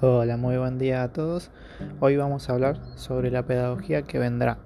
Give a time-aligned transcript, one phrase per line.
[0.00, 1.50] Hola, muy buen día a todos.
[1.98, 4.58] Hoy vamos a hablar sobre la pedagogía que vendrá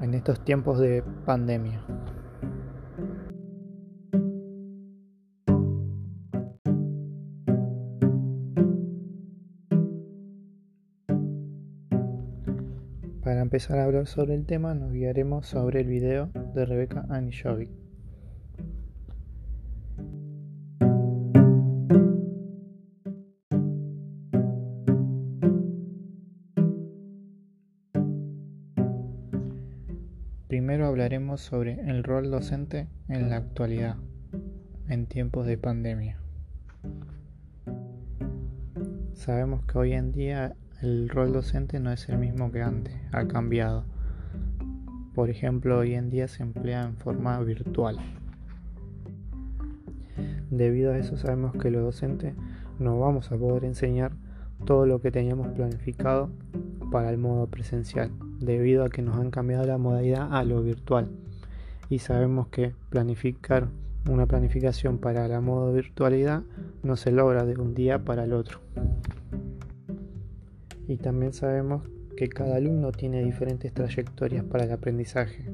[0.00, 1.82] en estos tiempos de pandemia.
[13.24, 17.87] Para empezar a hablar sobre el tema nos guiaremos sobre el video de Rebeca Anishovic.
[31.36, 33.96] Sobre el rol docente en la actualidad,
[34.88, 36.18] en tiempos de pandemia.
[39.12, 43.26] Sabemos que hoy en día el rol docente no es el mismo que antes, ha
[43.28, 43.84] cambiado.
[45.14, 47.98] Por ejemplo, hoy en día se emplea en forma virtual.
[50.50, 52.34] Debido a eso sabemos que los docentes
[52.78, 54.12] no vamos a poder enseñar
[54.64, 56.30] todo lo que teníamos planificado
[56.90, 61.10] para el modo presencial debido a que nos han cambiado la modalidad a lo virtual
[61.88, 63.68] y sabemos que planificar
[64.08, 66.42] una planificación para la modo virtualidad
[66.82, 68.60] no se logra de un día para el otro.
[70.86, 71.82] Y también sabemos
[72.16, 75.52] que cada alumno tiene diferentes trayectorias para el aprendizaje.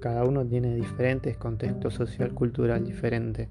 [0.00, 3.48] Cada uno tiene diferentes contextos social cultural diferentes.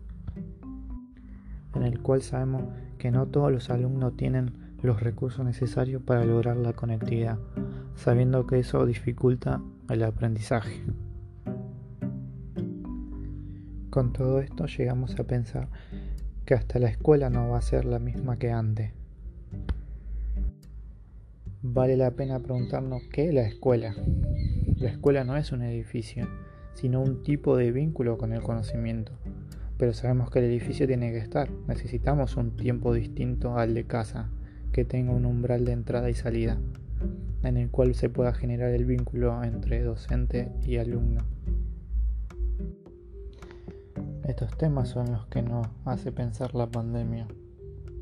[1.73, 2.63] En el cual sabemos
[2.97, 7.39] que no todos los alumnos tienen los recursos necesarios para lograr la conectividad
[7.95, 10.83] sabiendo que eso dificulta el aprendizaje.
[13.95, 15.69] Con todo esto llegamos a pensar
[16.45, 18.91] que hasta la escuela no va a ser la misma que antes.
[21.61, 23.95] Vale la pena preguntarnos qué es la escuela.
[24.79, 26.27] La escuela no es un edificio,
[26.73, 29.13] sino un tipo de vínculo con el conocimiento.
[29.77, 31.49] Pero sabemos que el edificio tiene que estar.
[31.65, 34.29] Necesitamos un tiempo distinto al de casa,
[34.73, 36.57] que tenga un umbral de entrada y salida
[37.43, 41.34] en el cual se pueda generar el vínculo entre docente y alumno.
[44.27, 47.27] Estos temas son los que nos hace pensar la pandemia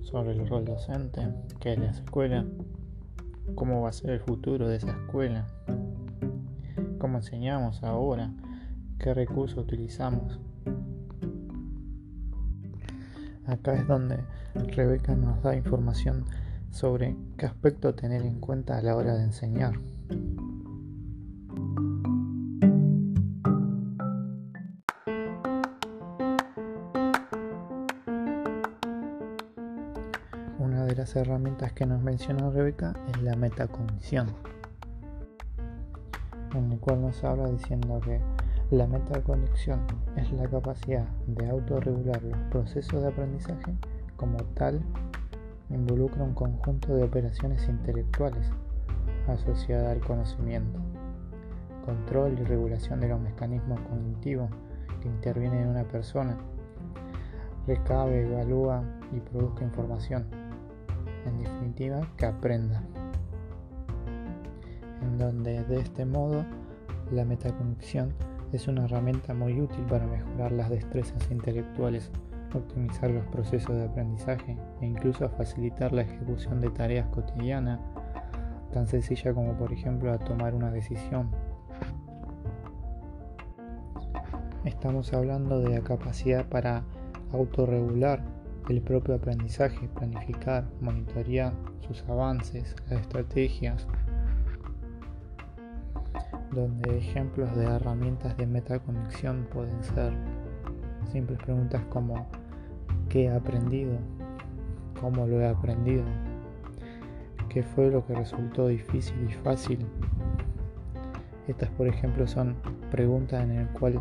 [0.04, 1.28] sobre el rol docente,
[1.60, 2.46] qué es la escuela,
[3.56, 5.46] cómo va a ser el futuro de esa escuela,
[6.98, 8.32] cómo enseñamos ahora,
[9.00, 10.40] qué recursos utilizamos.
[13.46, 14.24] Acá es donde
[14.56, 16.24] Rebeca nos da información
[16.72, 19.74] sobre qué aspecto tener en cuenta a la hora de enseñar.
[31.16, 34.28] Herramientas que nos menciona Rebeca es la metacognición,
[36.56, 38.20] en el cual nos habla diciendo que
[38.72, 39.82] la metacognición
[40.16, 43.74] es la capacidad de autorregular los procesos de aprendizaje
[44.18, 44.82] como tal
[45.70, 48.52] involucra un conjunto de operaciones intelectuales
[49.28, 50.80] asociadas al conocimiento,
[51.86, 54.50] control y regulación de los mecanismos cognitivos
[55.02, 56.38] que intervienen en una persona,
[57.68, 60.26] recabe, evalúa y produzca información,
[61.26, 62.84] en definitiva, que aprenda.
[65.02, 66.46] En donde de este modo
[67.12, 68.14] la metacognición
[68.52, 72.12] es una herramienta muy útil para mejorar las destrezas intelectuales
[72.58, 77.80] optimizar los procesos de aprendizaje e incluso facilitar la ejecución de tareas cotidianas,
[78.72, 81.30] tan sencilla como por ejemplo a tomar una decisión.
[84.66, 86.84] Estamos hablando de la capacidad para
[87.34, 88.22] autorregular
[88.70, 91.54] el propio aprendizaje, planificar, monitorear
[91.88, 93.88] sus avances, las estrategias,
[96.52, 100.14] donde ejemplos de herramientas de metaconexión pueden ser
[101.12, 102.28] simples preguntas como
[103.10, 103.98] qué he aprendido,
[105.00, 106.04] cómo lo he aprendido,
[107.50, 109.86] qué fue lo que resultó difícil y fácil.
[111.48, 112.56] Estas, por ejemplo, son
[112.90, 114.00] preguntas en las cuales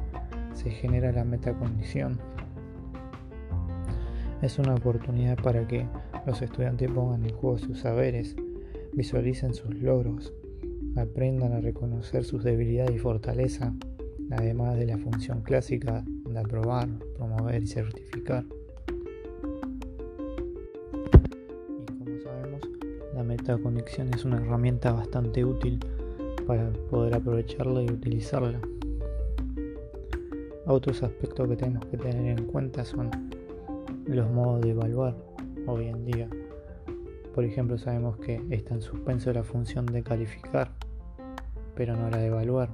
[0.55, 2.19] se genera la metacondición.
[4.43, 5.87] Es una oportunidad para que
[6.27, 8.35] los estudiantes pongan en juego sus saberes,
[8.93, 10.33] visualicen sus logros,
[10.97, 13.73] aprendan a reconocer sus debilidades y fortalezas,
[14.33, 18.45] además de la función clásica de aprobar, promover y certificar.
[23.15, 25.79] La metaconexión es una herramienta bastante útil
[26.49, 28.61] para poder aprovecharla y utilizarla.
[30.67, 33.32] Otros aspectos que tenemos que tener en cuenta son
[34.07, 35.15] los modos de evaluar
[35.67, 36.29] hoy en día.
[37.35, 40.71] Por ejemplo, sabemos que está en suspenso la función de calificar,
[41.75, 42.69] pero no la de evaluar.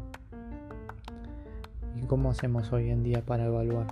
[1.96, 3.86] ¿Y cómo hacemos hoy en día para evaluar?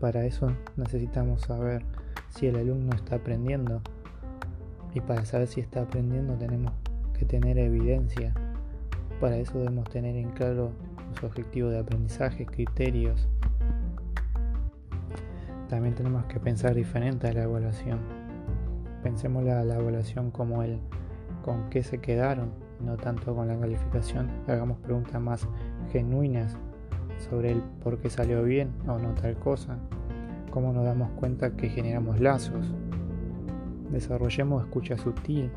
[0.00, 1.82] Para eso necesitamos saber
[2.28, 3.80] si el alumno está aprendiendo
[4.92, 6.72] Y para saber si está aprendiendo tenemos
[7.18, 8.34] que tener evidencia.
[9.20, 10.72] Para eso debemos tener en claro
[11.10, 13.28] los objetivos de aprendizaje, criterios.
[15.68, 17.98] También tenemos que pensar diferente a la evaluación.
[19.02, 20.78] Pensemos la, la evaluación como el
[21.44, 24.28] con qué se quedaron, no tanto con la calificación.
[24.46, 25.48] Hagamos preguntas más
[25.92, 26.56] genuinas
[27.18, 29.78] sobre el por qué salió bien o no tal cosa.
[30.50, 32.72] Cómo nos damos cuenta que generamos lazos.
[33.90, 35.50] Desarrollemos escucha sutil.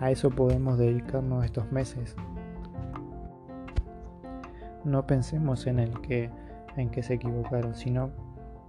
[0.00, 2.16] A eso podemos dedicarnos estos meses.
[4.84, 6.30] No pensemos en el que
[6.76, 8.10] en que se equivocaron, sino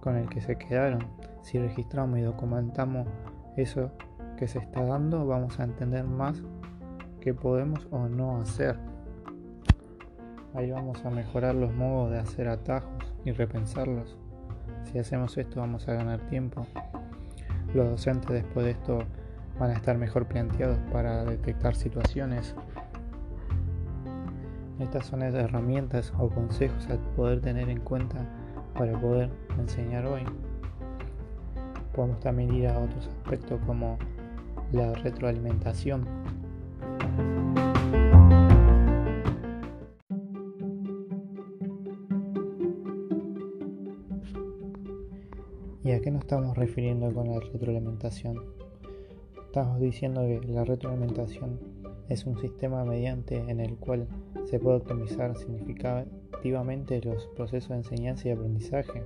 [0.04, 1.00] con el que se quedaron.
[1.40, 3.08] Si registramos y documentamos
[3.56, 3.90] eso
[4.36, 6.42] que se está dando, vamos a entender más
[7.20, 8.76] qué podemos o no hacer.
[10.52, 14.18] Ahí vamos a mejorar los modos de hacer atajos y repensarlos.
[14.84, 16.66] Si hacemos esto vamos a ganar tiempo.
[17.74, 18.98] Los docentes después de esto
[19.58, 22.54] van a estar mejor planteados para detectar situaciones.
[24.78, 28.26] Estas son las herramientas o consejos a poder tener en cuenta
[28.76, 30.22] para poder enseñar hoy.
[31.94, 33.98] Podemos también ir a otros aspectos como
[34.72, 36.06] la retroalimentación.
[45.84, 48.63] ¿Y a qué nos estamos refiriendo con la retroalimentación?
[49.54, 51.60] Estamos diciendo que la retroalimentación
[52.08, 54.08] es un sistema mediante en el cual
[54.46, 59.04] se puede optimizar significativamente los procesos de enseñanza y aprendizaje,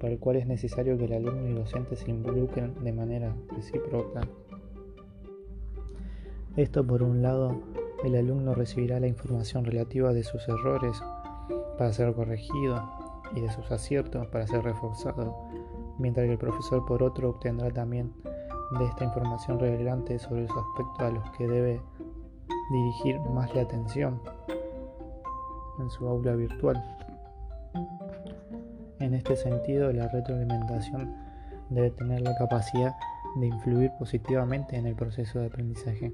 [0.00, 3.36] para el cual es necesario que el alumno y el docente se involucren de manera
[3.54, 4.22] recíproca.
[6.56, 7.62] Esto por un lado,
[8.02, 11.00] el alumno recibirá la información relativa de sus errores
[11.78, 12.82] para ser corregido
[13.36, 15.36] y de sus aciertos para ser reforzado,
[16.00, 18.12] mientras que el profesor por otro obtendrá también
[18.78, 21.80] de esta información relevante sobre los aspectos a los que debe
[22.70, 24.20] dirigir más la atención
[25.78, 26.82] en su aula virtual.
[29.00, 31.14] En este sentido, la retroalimentación
[31.70, 32.94] debe tener la capacidad
[33.36, 36.12] de influir positivamente en el proceso de aprendizaje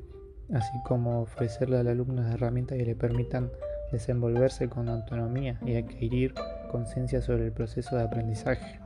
[0.54, 3.50] así como ofrecerle al alumno herramientas que le permitan
[3.92, 6.34] desenvolverse con autonomía y adquirir
[6.70, 8.80] conciencia sobre el proceso de aprendizaje.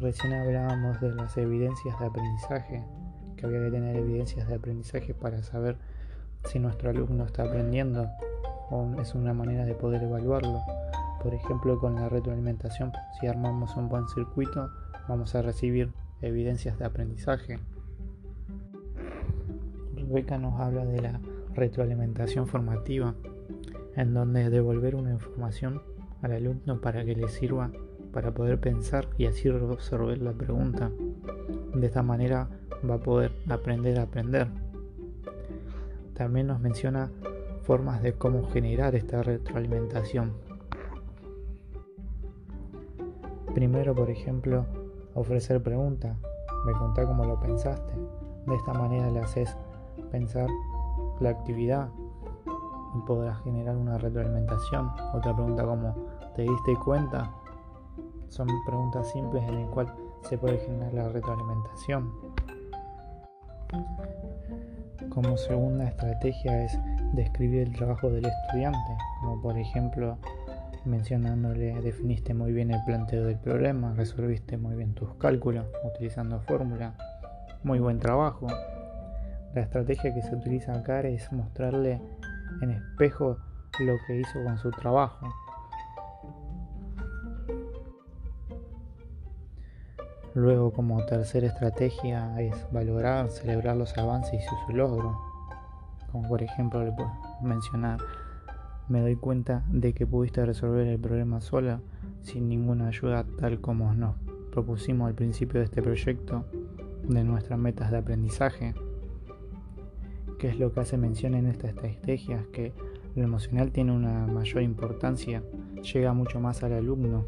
[0.00, 2.84] Recién hablábamos de las evidencias de aprendizaje,
[3.36, 5.76] que había que tener evidencias de aprendizaje para saber
[6.44, 8.08] si nuestro alumno está aprendiendo
[8.70, 10.60] o es una manera de poder evaluarlo.
[11.20, 14.70] Por ejemplo, con la retroalimentación, si armamos un buen circuito,
[15.08, 15.92] vamos a recibir
[16.22, 17.58] evidencias de aprendizaje.
[19.96, 21.20] Beca nos habla de la
[21.54, 23.16] retroalimentación formativa,
[23.96, 25.82] en donde devolver una información
[26.22, 27.72] al alumno para que le sirva
[28.18, 30.90] para poder pensar y así resolver la pregunta.
[31.72, 32.48] De esta manera
[32.84, 34.48] va a poder aprender a aprender.
[36.14, 37.12] También nos menciona
[37.62, 40.32] formas de cómo generar esta retroalimentación.
[43.54, 44.66] Primero, por ejemplo,
[45.14, 46.16] ofrecer preguntas.
[46.66, 47.92] Me contá cómo lo pensaste.
[48.48, 49.56] De esta manera le haces
[50.10, 50.48] pensar
[51.20, 51.88] la actividad
[52.96, 54.90] y podrás generar una retroalimentación.
[55.14, 55.94] Otra pregunta como
[56.34, 57.32] ¿te diste cuenta?
[58.28, 59.92] Son preguntas simples en las cuales
[60.28, 62.12] se puede generar la retroalimentación.
[65.08, 66.78] Como segunda estrategia es
[67.12, 70.18] describir el trabajo del estudiante, como por ejemplo
[70.84, 76.94] mencionándole definiste muy bien el planteo del problema, resolviste muy bien tus cálculos utilizando fórmula,
[77.62, 78.46] muy buen trabajo,
[79.54, 82.00] la estrategia que se utiliza acá es mostrarle
[82.60, 83.38] en espejo
[83.80, 85.26] lo que hizo con su trabajo.
[90.38, 95.16] Luego como tercera estrategia es valorar, celebrar los avances y sus logros.
[96.12, 97.10] Como por ejemplo le puedo
[97.42, 97.98] mencionar,
[98.88, 101.80] me doy cuenta de que pudiste resolver el problema sola
[102.22, 104.14] sin ninguna ayuda tal como nos
[104.52, 106.44] propusimos al principio de este proyecto
[107.02, 108.74] de nuestras metas de aprendizaje
[110.38, 112.72] qué es lo que hace mención en esta estrategia, que
[113.16, 115.42] lo emocional tiene una mayor importancia,
[115.92, 117.26] llega mucho más al alumno,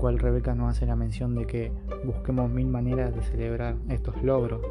[0.00, 1.72] cual Rebeca nos hace la mención de que
[2.04, 4.62] busquemos mil maneras de celebrar estos logros,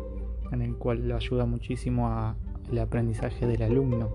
[0.52, 4.10] en el cual lo ayuda muchísimo al aprendizaje del alumno.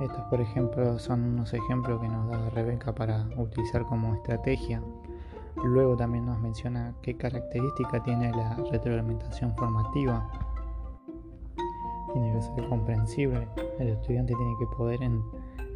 [0.00, 4.82] Estos, por ejemplo, son unos ejemplos que nos da Rebeca para utilizar como estrategia.
[5.64, 10.30] Luego también nos menciona qué característica tiene la retroalimentación formativa.
[12.12, 13.48] Tiene que ser comprensible,
[13.78, 15.02] el estudiante tiene que poder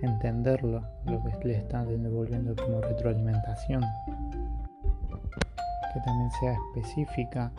[0.02, 3.82] entenderlo, lo que le está devolviendo como retroalimentación.
[5.94, 7.50] que también sea específica,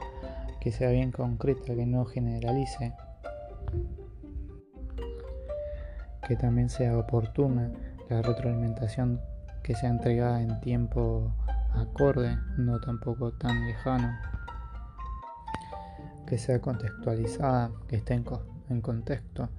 [0.59, 2.93] que sea bien concreta, que no generalice,
[6.27, 7.71] que también sea oportuna,
[8.09, 9.19] la retroalimentación
[9.63, 11.31] que sea entregada en tiempo
[11.73, 14.09] acorde, no tampoco tan lejano,
[16.25, 19.49] que sea contextualizada, que esté en, contexto.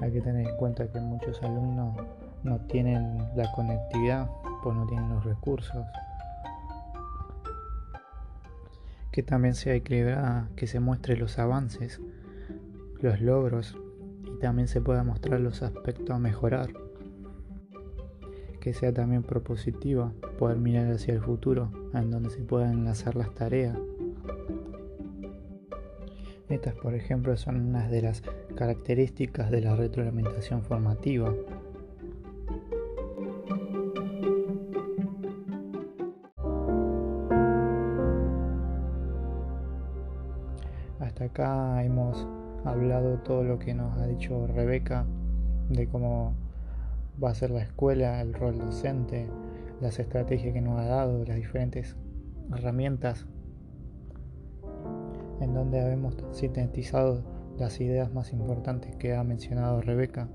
[0.00, 1.96] Hay que tener en cuenta que muchos alumnos
[2.42, 4.30] no tienen la conectividad,
[4.62, 5.86] pues no tienen los recursos.
[9.12, 12.00] Que también sea equilibrada, que se muestre los avances,
[13.00, 13.76] los logros
[14.24, 16.70] y también se pueda mostrar los aspectos a mejorar
[18.60, 23.34] que sea también propositiva, poder mirar hacia el futuro, en donde se puedan enlazar las
[23.34, 23.76] tareas.
[26.50, 28.22] Estas, por ejemplo, son unas de las
[28.56, 31.32] características de la retroalimentación formativa.
[40.98, 42.26] Hasta acá hemos
[42.64, 45.06] hablado todo lo que nos ha dicho Rebeca
[45.68, 46.34] de cómo
[47.22, 49.28] va a ser la escuela, el rol docente,
[49.80, 51.96] las estrategias que nos ha dado, las diferentes
[52.52, 53.24] herramientas,
[55.40, 57.22] en donde hemos sintetizado
[57.58, 60.28] las ideas más importantes que ha mencionado Rebeca,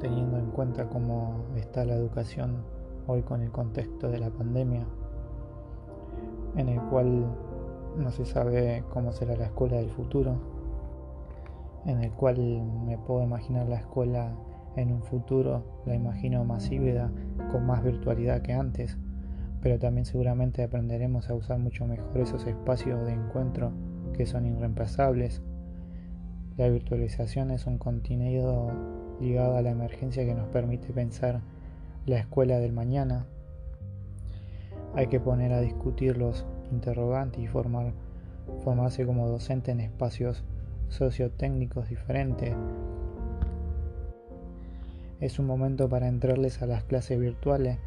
[0.00, 2.64] teniendo en cuenta cómo está la educación
[3.06, 4.86] hoy con el contexto de la pandemia,
[6.56, 7.26] en el cual
[7.96, 10.36] no se sabe cómo será la escuela del futuro,
[11.84, 12.38] en el cual
[12.86, 14.32] me puedo imaginar la escuela
[14.76, 17.10] en un futuro la imagino más híbrida,
[17.50, 18.96] con más virtualidad que antes,
[19.62, 23.72] pero también seguramente aprenderemos a usar mucho mejor esos espacios de encuentro
[24.12, 25.40] que son irreemplazables.
[26.56, 28.72] La virtualización es un contenido
[29.20, 31.40] ligado a la emergencia que nos permite pensar
[32.06, 33.26] la escuela del mañana.
[34.94, 37.92] Hay que poner a discutir los interrogantes y formar,
[38.64, 40.44] formarse como docente en espacios
[40.88, 42.54] sociotécnicos diferentes,
[45.22, 47.78] es un momento para entrarles a las clases virtuales.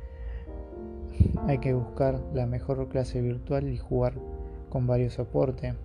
[1.48, 4.13] Hay que buscar la mejor clase virtual y jugar
[4.69, 5.75] con varios soportes.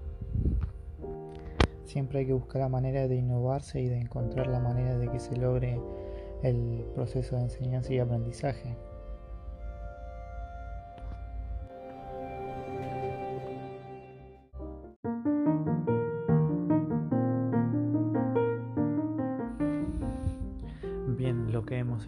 [1.85, 5.19] Siempre hay que buscar la manera de innovarse y de encontrar la manera de que
[5.19, 5.81] se logre
[6.43, 8.77] el proceso de enseñanza y aprendizaje.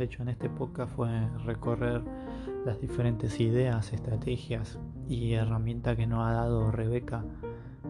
[0.03, 1.09] hecho en este podcast fue
[1.45, 2.03] recorrer
[2.65, 4.79] las diferentes ideas, estrategias
[5.09, 7.25] y herramientas que nos ha dado Rebeca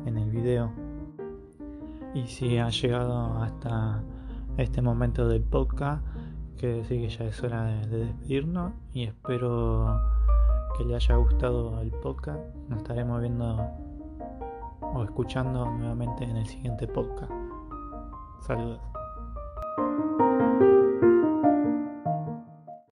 [0.07, 0.73] en el video.
[2.15, 4.03] Y si ha llegado hasta
[4.57, 6.05] este momento del podcast,
[6.57, 10.01] que decir que ya es hora de, de despedirnos y espero
[10.77, 12.41] que le haya gustado el podcast.
[12.69, 13.69] Nos estaremos viendo
[14.81, 17.33] o escuchando nuevamente en el siguiente podcast.
[18.41, 18.81] Saludos.